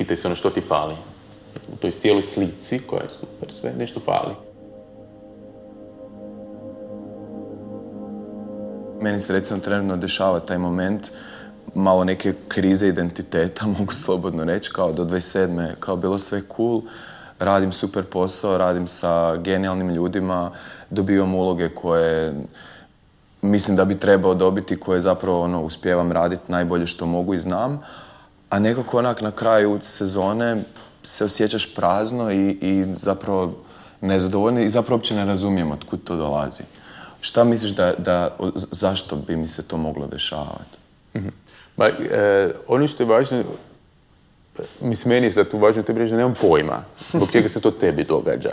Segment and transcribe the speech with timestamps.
[0.00, 0.94] Pitaj se ono što ti fali.
[1.72, 4.34] U toj cijeloj slici koja je super, sve nešto fali.
[9.00, 11.10] Meni se recimo trenutno dešava taj moment
[11.74, 15.74] malo neke krize identiteta, mogu slobodno reći, kao do 27.
[15.80, 16.82] kao bilo sve cool,
[17.38, 20.50] radim super posao, radim sa genijalnim ljudima,
[20.90, 22.34] dobivam uloge koje
[23.42, 27.82] mislim da bi trebao dobiti, koje zapravo ono, uspijevam raditi najbolje što mogu i znam,
[28.50, 30.62] a nekako onak na kraju sezone
[31.02, 33.54] se osjećaš prazno i, i zapravo
[34.00, 36.62] nezadovoljno i zapravo uopće ne razumijem od kud to dolazi.
[37.20, 40.78] Šta misliš da, da zašto bi mi se to moglo dešavati?
[41.14, 41.28] mm
[41.76, 43.44] Ma, e, ono što je važno,
[44.80, 48.50] mislim, meni je tu važno tebi reći nemam pojma zbog čega se to tebi događa.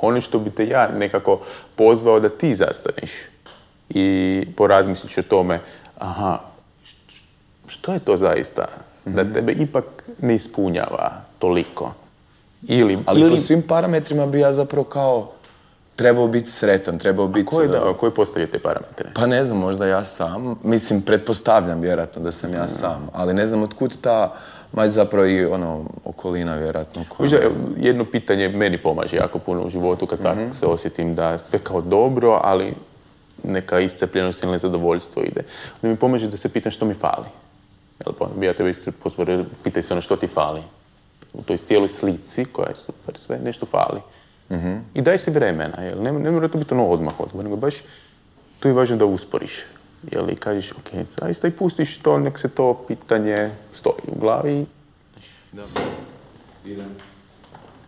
[0.00, 1.40] Ono što bi te ja nekako
[1.76, 3.10] pozvao da ti zastaneš
[3.88, 5.60] i porazmisliš o tome,
[5.98, 6.38] aha,
[7.66, 8.68] što je to zaista?
[9.04, 9.34] Da mhm.
[9.34, 9.84] tebe ipak
[10.20, 11.92] ne ispunjava toliko.
[12.68, 13.30] Ili, Ali ili...
[13.30, 15.32] po svim parametrima bi ja zapravo kao
[15.96, 17.46] trebao biti sretan, trebao biti...
[17.46, 19.10] A koji, da, koji postavljaju te parametre?
[19.14, 20.58] Pa ne znam, možda ja sam.
[20.64, 23.08] Mislim, pretpostavljam vjerojatno da sam ja sam.
[23.12, 24.34] Ali ne znam otkud ta...
[24.72, 27.04] Mać zapravo i ono, okolina vjerojatno.
[27.08, 27.40] Koja...
[27.76, 31.80] jedno pitanje meni pomaže jako puno u životu kad mm se osjetim da sve kao
[31.80, 32.74] dobro, ali
[33.44, 35.42] neka iscepljenost ili nezadovoljstvo ide.
[35.74, 37.26] Onda mi pomaže da se pitam što mi fali.
[38.06, 40.60] Jel, pa, ja tebe isto pozvorio, pitaj se ono što ti fali.
[41.32, 44.00] U toj cijeloj slici koja je super, sve nešto fali.
[44.94, 46.02] I daj si vremena, jel?
[46.02, 47.74] Ne, ne mora to biti ono odmah odgovor, nego baš
[48.60, 49.52] tu je važno da usporiš.
[50.10, 50.30] Jel?
[50.30, 54.66] I kažeš, ok, zaista i pustiš to, nek se to pitanje stoji u glavi.
[55.52, 55.62] Da.
[56.64, 56.96] Idem.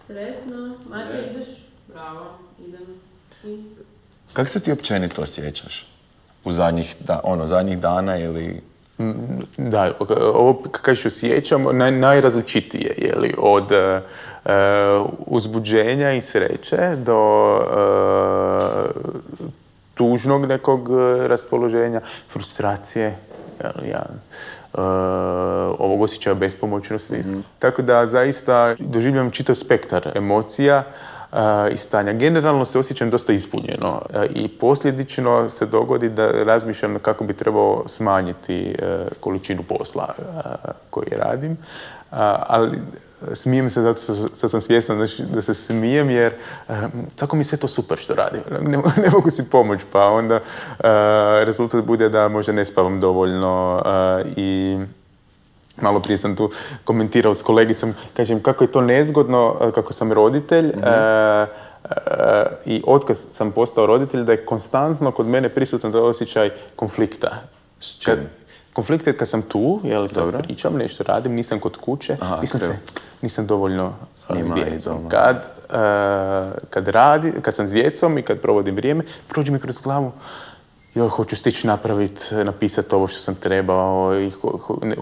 [0.06, 0.76] Sretno.
[0.90, 1.48] Mate, ideš?
[1.88, 2.38] Bravo.
[2.66, 2.86] Idem.
[4.32, 5.86] Kako se ti općenito osjećaš?
[6.44, 8.60] U zadnjih, da, ono, zadnjih dana ili...
[8.98, 9.12] Mm,
[9.58, 9.92] da,
[10.34, 14.50] ovo kažeš osjećam, naj, najrazličitije, je li, od uh,
[15.26, 18.90] uzbuđenja i sreće do uh,
[19.94, 20.88] tužnog nekog
[21.26, 22.00] raspoloženja,
[22.32, 23.16] frustracije,
[23.62, 24.06] jel, ja,
[25.78, 27.16] ovog osjećaja bespomoćnosti.
[27.16, 30.82] mm Tako da zaista doživljam čitav spektar emocija
[31.72, 32.12] i stanja.
[32.12, 34.02] Generalno se osjećam dosta ispunjeno
[34.34, 38.76] i posljedično se dogodi da razmišljam kako bi trebao smanjiti
[39.20, 40.14] količinu posla
[40.90, 41.56] koji radim,
[42.46, 42.78] ali
[43.32, 44.00] smijem se zato
[44.36, 46.32] što sam svjesna da se smijem jer
[47.16, 48.40] tako mi sve to super što radim.
[48.60, 48.78] Ne,
[49.12, 50.40] mogu si pomoći pa onda
[51.44, 53.82] rezultat bude da možda ne spavam dovoljno
[54.36, 54.78] i
[55.82, 56.50] malo prije sam tu
[56.84, 60.88] komentirao s kolegicom, kažem kako je to nezgodno kako sam roditelj mhm.
[62.64, 67.30] i otkaz sam postao roditelj da je konstantno kod mene prisutan taj osjećaj konflikta.
[68.04, 68.18] Kad,
[68.72, 72.60] konflikt je kad sam tu, jel sad pričam, nešto radim, nisam kod kuće, Aha, nisam,
[72.60, 72.76] se,
[73.22, 75.08] nisam dovoljno s djecom.
[75.08, 75.74] Kad, uh,
[76.70, 80.12] kad, radi, kad sam s djecom i kad provodim vrijeme, prođe mi kroz glavu,
[80.94, 84.30] joj, hoću stići napraviti, napisati ovo što sam trebao i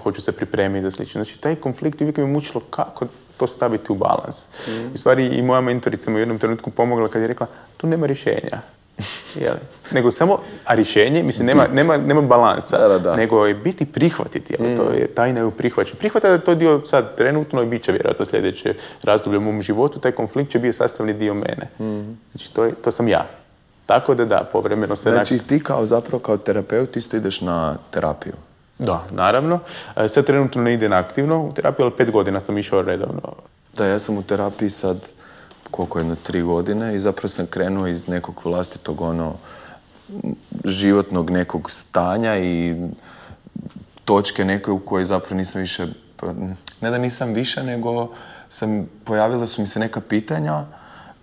[0.03, 1.25] hoću se pripremiti za slično.
[1.25, 3.07] Znači, taj konflikt uvijek mi je mučilo kako
[3.39, 4.47] to staviti u balans.
[4.69, 4.95] Mm.
[4.95, 8.07] U stvari, i moja mentorica mi u jednom trenutku pomogla kad je rekla, tu nema
[8.07, 8.61] rješenja.
[9.43, 9.55] Jel?
[9.93, 14.55] Nego samo, a rješenje, mislim, nema, nema, nema balansa, da, da, nego je biti prihvatiti,
[14.59, 14.77] jel?
[14.77, 15.99] to je tajna u prihvaćanju.
[15.99, 19.63] Prihvata da je to dio sad trenutno i bit će vjerojatno sljedeće razdoblje u mom
[19.63, 21.69] životu, taj konflikt će biti sastavni dio mene.
[21.79, 22.19] Mm.
[22.33, 23.42] Znači, to, je, to sam ja.
[23.87, 25.10] Tako da da, povremeno se...
[25.10, 28.34] Znači ti kao zapravo kao terapeut isto ideš na terapiju?
[28.78, 29.59] Da, naravno.
[29.97, 33.34] E, sad trenutno ne idem aktivno u terapiju, ali pet godina sam išao redovno.
[33.76, 35.12] Da, ja sam u terapiji sad
[35.70, 39.34] koliko jedno tri godine i zapravo sam krenuo iz nekog vlastitog ono
[40.64, 42.76] životnog nekog stanja i
[44.04, 46.32] točke neke u kojoj zapravo nisam više, pa,
[46.81, 48.09] ne da nisam više, nego
[48.49, 50.64] sam, pojavila su mi se neka pitanja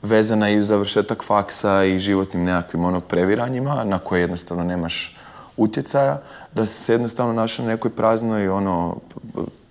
[0.02, 5.18] vezana i uz završetak faksa i životnim nekakvim ono previranjima na koje jednostavno nemaš
[5.58, 6.22] utjecaja,
[6.54, 8.98] da se se jednostavno našao na nekoj praznoj ono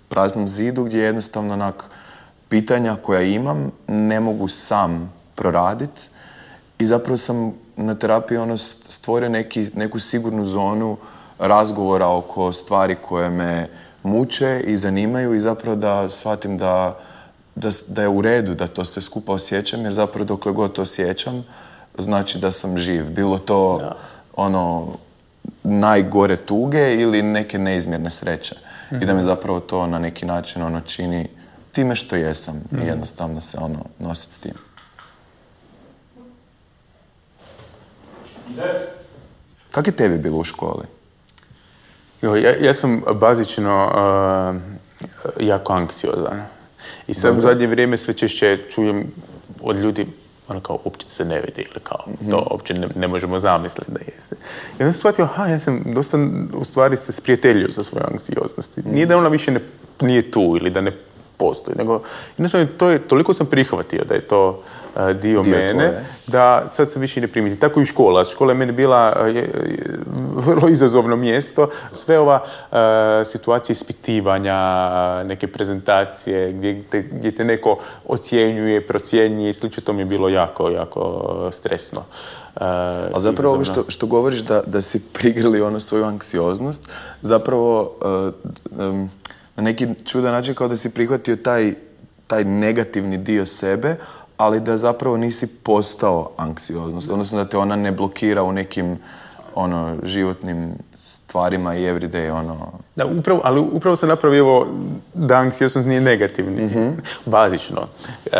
[0.09, 1.85] praznom zidu gdje jednostavno onak
[2.49, 6.03] pitanja koja imam ne mogu sam proraditi
[6.79, 10.97] i zapravo sam na terapiji ono stvorio neki, neku sigurnu zonu
[11.39, 13.69] razgovora oko stvari koje me
[14.03, 16.99] muče i zanimaju i zapravo da shvatim da
[17.59, 20.83] da, da je u redu da to sve skupa osjećam, jer zapravo dokle god to
[20.83, 21.45] osjećam,
[21.99, 23.11] znači da sam živ.
[23.11, 23.93] Bilo to
[24.37, 24.89] ono
[25.63, 28.55] najgore tuge ili neke neizmjerne sreće.
[28.91, 29.25] I da me mhm.
[29.25, 31.29] zapravo to na neki način ono čini
[31.73, 32.87] time što jesam i mhm.
[32.87, 34.55] jednostavno se ono nositi s tim.
[39.71, 40.87] Kako je tebi bilo u školi?
[42.23, 46.58] Jo, ja, ja sam bazično uh, jako anksiozan
[47.07, 49.07] I sad u zadnje vrijeme sve češće čujem
[49.63, 50.07] od ljudi
[50.49, 54.01] ono kao uopće se ne vidi ili kao to uopće ne, ne možemo zamisliti da
[54.15, 54.37] jeste.
[54.79, 56.19] I onda sam shvatio, aha, ja sam dosta
[56.55, 58.83] u stvari se sprijateljio sa svojom anksioznosti.
[58.93, 59.61] Nije da ona više ne,
[60.01, 60.93] nije tu ili da ne
[61.39, 64.63] postoji, nego jednostavno to je, toliko sam prihvatio da je to
[64.95, 66.05] a, dio, Dio mene, tvoje.
[66.27, 67.57] da sad se više ne primiti.
[67.57, 68.25] Tako i škola.
[68.25, 69.35] Škola je meni bila a, je-
[69.67, 69.99] je
[70.47, 71.69] vrlo izazovno mjesto.
[71.93, 72.41] Sve ova
[72.73, 74.55] a, situacija ispitivanja,
[75.25, 80.29] neke prezentacije, gdje te, gdje te neko ocjenjuje, procjenjuje i slično, to mi je bilo
[80.29, 82.01] jako, jako stresno.
[82.57, 82.67] A,
[83.13, 86.89] Ali zapravo ovo što, što govoriš da, da si prigrili ono svoju anksioznost,
[87.23, 87.93] zapravo
[88.73, 89.11] um,
[89.59, 91.75] na neki čudan način kao da si prihvatio taj,
[92.27, 93.97] taj negativni dio sebe,
[94.37, 98.99] ali da zapravo nisi postao anksioznost, odnosno da te ona ne blokira u nekim
[99.55, 102.73] ono, životnim stvarima i everyday, ono...
[102.97, 104.67] Da, upravo, ali upravo sam napravio ovo
[105.15, 106.71] da anksioznost nije negativni.
[107.27, 107.87] Bazično.
[108.33, 108.39] E,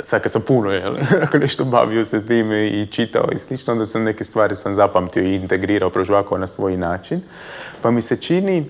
[0.00, 3.86] sad kad sam puno, jel, ako nešto bavio se time i čitao i slično, onda
[3.86, 7.20] sam neke stvari sam zapamtio i integrirao, prožvakao na svoj način.
[7.82, 8.66] Pa mi se čini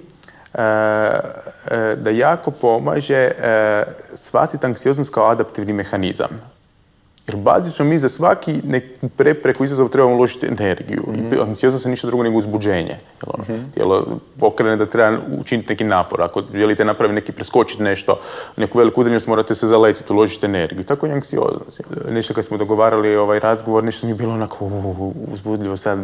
[1.97, 3.85] da jako pomaže e,
[4.17, 6.29] shvatiti anksioznost kao adaptivni mehanizam.
[7.29, 11.05] Jer bazično mi za svaki neku prepreku izazov trebamo uložiti energiju.
[11.33, 12.97] I anksioznost je ništa drugo nego uzbuđenje.
[13.23, 13.45] Jel ono,
[13.75, 14.07] Tijelo
[14.41, 16.23] pokrene da treba učiniti neki napor.
[16.23, 18.21] Ako želite napraviti neki, preskočiti nešto,
[18.57, 20.85] neku veliku udaljenost, morate se zaletiti, uložiti energiju.
[20.85, 21.81] Tako i anksioznost.
[22.11, 24.71] Nešto kad smo dogovarali ovaj razgovor, nešto mi je bilo onako
[25.33, 25.99] uzbudljivo sad.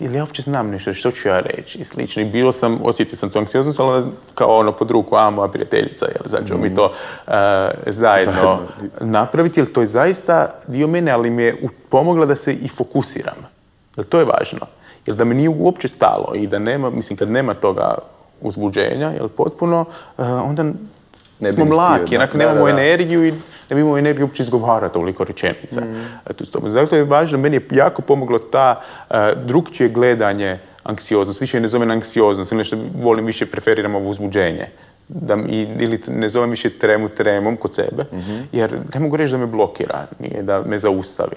[0.00, 2.22] Ili ja uopće znam nešto, što ću ja reći i slično.
[2.22, 4.04] I bilo sam, osjetio sam tu anksioznost, ali
[4.34, 6.92] kao ono pod ruku, a moja prijateljica, jel, sad ćemo mi to
[7.26, 7.32] eh,
[7.86, 8.58] zajedno Zajedno.
[9.00, 11.56] napraviti, jer to je zaista dio mene, ali mi je
[11.88, 13.46] pomogla da se i fokusiram.
[13.96, 14.66] Jer to je važno.
[15.06, 17.94] Jer da me nije uopće stalo i da nema, mislim, kad nema toga
[18.40, 19.84] uzbuđenja, jel potpuno,
[20.18, 20.64] eh, onda
[21.40, 22.80] Ne smo mlaki, Da, nemamo da, da.
[22.80, 23.32] energiju i
[23.70, 25.82] ne bi imao energiju uopće izgovarati toliko rečenica.
[26.52, 26.70] Tobom.
[26.70, 28.80] Zato je važno, meni je jako pomoglo ta
[29.10, 31.40] uh, drugčije gledanje anksioznost.
[31.40, 34.66] Više ne zovem anksioznost, nešto volim više preferiram ovo uzbuđenje.
[35.14, 38.04] Da mi, ili ne zovem više tremu tremom kod sebe,
[38.52, 41.36] jer ne mogu reći da me blokira, nije da me zaustavi.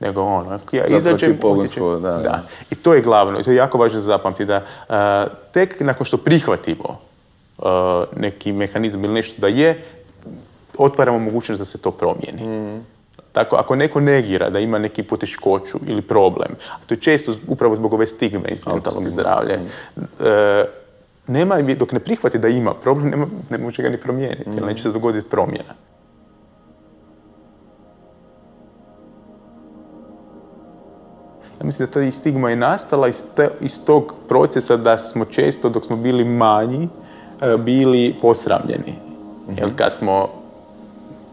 [0.00, 2.42] Nego ono, ja Zapravo izađem, osjećam- da, da.
[2.70, 6.06] I to je glavno, i to je jako važno za zapamtiti, da uh, tek nakon
[6.06, 6.98] što prihvatimo
[7.58, 7.64] uh,
[8.16, 9.82] neki mehanizam ili nešto da je,
[10.78, 12.80] otvaramo mogućnost da se to promijeni.
[13.32, 17.74] Tako, ako neko negira da ima neki poteškoću ili problem, a to je često upravo
[17.74, 19.54] zbog ove stigme iz mentalnog zdravlja,
[20.20, 20.64] e,
[21.26, 24.82] nema, dok ne prihvati da ima problem, nema, ne može ga ni promijeniti, jer neće
[24.82, 25.74] se dogoditi promjena.
[31.60, 35.68] Ja mislim da ta stigma je nastala iz, te- iz tog procesa da smo često,
[35.68, 36.88] dok smo bili manji,
[37.40, 38.94] e, bili posramljeni.
[39.56, 40.43] Jer kad smo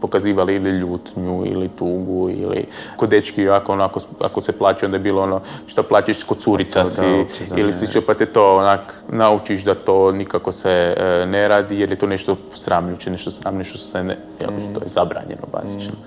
[0.02, 2.64] pokazivali ili ljutnju ili tugu ili
[2.96, 6.38] kod dečki ako, ono, ako, ako se plaće onda je bilo ono što plaćeš kod
[6.38, 10.12] curica To da, si uopće da ili slično pa te to onak naučiš da to
[10.12, 14.16] nikako se e, ne radi jer je to nešto sramljuće, nešto sramljuće što se ne,
[14.40, 15.92] jel, što je zabranjeno bazično.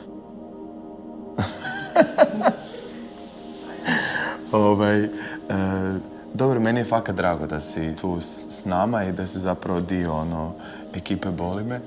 [4.52, 5.10] Ovaj, e,
[6.34, 9.80] dobro, meni je fakat drago da si tu s, s nama i da si zapravo
[9.82, 10.52] dio ono,
[10.96, 11.80] ekipe Boli me.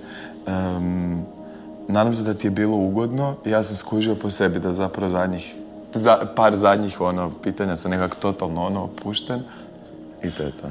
[1.89, 3.35] Nadam se da ti je bilo ugodno.
[3.45, 5.55] Ja sam skužio po sebi da zapravo zadnjih,
[5.95, 9.41] za, par zadnjih ono, pitanja sam nekak totalno ono opušten.
[10.25, 10.69] I to je to.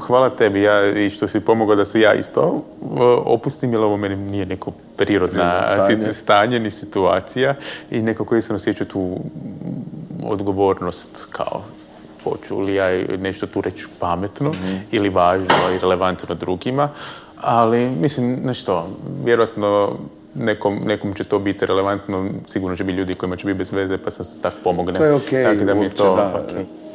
[0.00, 2.64] Hvala tebi ja, i što si pomogao da se ja isto
[3.24, 6.12] opustim, jer ovo meni nije neko Prirodno stanje.
[6.12, 6.58] stanje.
[6.58, 7.54] ni situacija
[7.90, 9.16] i neko koji sam osjećao tu
[10.24, 11.62] odgovornost kao
[12.24, 12.86] hoću li ja
[13.18, 14.52] nešto tu reći pametno
[14.90, 16.88] ili važno i relevantno drugima,
[17.40, 18.88] ali mislim, na što,
[19.24, 19.96] vjerojatno
[20.34, 23.98] nekom, nekom će to biti relevantno, sigurno će biti ljudi kojima će biti bez veze,
[23.98, 24.94] pa sam se tak pomogne.
[24.94, 26.44] To je okej, Tako da mi uopće, to da.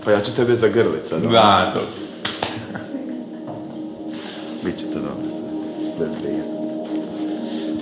[0.05, 1.21] Pa ja ću tebe zagrlit sad.
[1.23, 1.31] ono.
[1.31, 1.79] Da, to.
[4.65, 5.49] Biće to dobro sve.
[5.99, 6.41] Bez brige.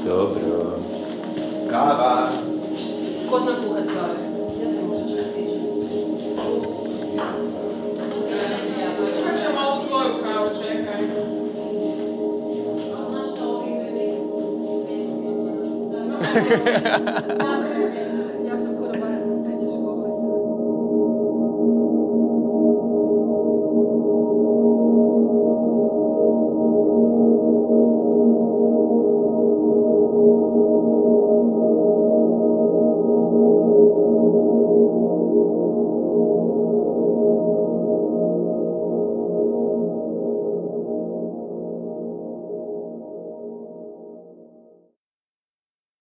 [0.05, 0.77] Dobro.
[1.71, 2.29] Kava.
[3.29, 4.32] Ko sam kuhat kave?
[16.33, 18.33] ハハハ